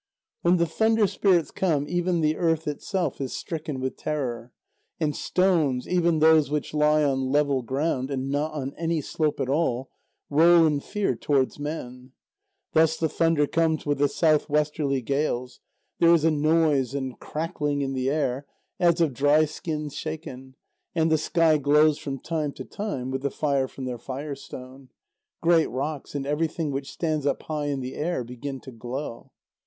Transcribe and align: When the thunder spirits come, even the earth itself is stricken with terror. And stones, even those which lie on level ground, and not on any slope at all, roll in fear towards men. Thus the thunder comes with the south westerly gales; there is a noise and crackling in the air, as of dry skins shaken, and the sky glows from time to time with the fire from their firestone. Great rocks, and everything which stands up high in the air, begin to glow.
When 0.41 0.57
the 0.57 0.65
thunder 0.65 1.05
spirits 1.05 1.51
come, 1.51 1.85
even 1.87 2.21
the 2.21 2.35
earth 2.35 2.67
itself 2.67 3.21
is 3.21 3.33
stricken 3.33 3.79
with 3.79 3.97
terror. 3.97 4.51
And 4.99 5.15
stones, 5.15 5.87
even 5.87 6.17
those 6.17 6.49
which 6.49 6.73
lie 6.73 7.03
on 7.03 7.29
level 7.31 7.61
ground, 7.61 8.09
and 8.09 8.31
not 8.31 8.51
on 8.51 8.73
any 8.79 8.99
slope 9.01 9.39
at 9.39 9.47
all, 9.47 9.91
roll 10.27 10.65
in 10.65 10.79
fear 10.79 11.15
towards 11.15 11.59
men. 11.59 12.13
Thus 12.73 12.97
the 12.97 13.09
thunder 13.09 13.45
comes 13.45 13.85
with 13.85 13.99
the 13.99 14.09
south 14.09 14.49
westerly 14.49 15.03
gales; 15.03 15.59
there 15.99 16.11
is 16.15 16.25
a 16.25 16.31
noise 16.31 16.95
and 16.95 17.19
crackling 17.19 17.83
in 17.83 17.93
the 17.93 18.09
air, 18.09 18.47
as 18.79 19.01
of 19.01 19.13
dry 19.13 19.45
skins 19.45 19.93
shaken, 19.93 20.55
and 20.95 21.11
the 21.11 21.15
sky 21.19 21.59
glows 21.59 21.99
from 21.99 22.17
time 22.17 22.53
to 22.53 22.65
time 22.65 23.11
with 23.11 23.21
the 23.21 23.29
fire 23.29 23.67
from 23.67 23.85
their 23.85 23.99
firestone. 23.99 24.89
Great 25.41 25.69
rocks, 25.69 26.15
and 26.15 26.25
everything 26.25 26.71
which 26.71 26.91
stands 26.91 27.27
up 27.27 27.43
high 27.43 27.67
in 27.67 27.81
the 27.81 27.93
air, 27.93 28.23
begin 28.23 28.59
to 28.61 28.71
glow. 28.71 29.29